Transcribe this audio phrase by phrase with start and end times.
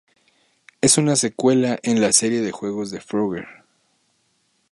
[0.81, 3.45] Es una secuela en la serie de juegos de Frogger.